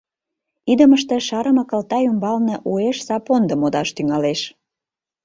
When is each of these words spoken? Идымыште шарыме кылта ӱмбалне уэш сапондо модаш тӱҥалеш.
Идымыште 0.71 1.15
шарыме 1.27 1.63
кылта 1.69 1.97
ӱмбалне 2.09 2.55
уэш 2.69 2.97
сапондо 3.07 3.53
модаш 3.61 3.89
тӱҥалеш. 3.95 4.41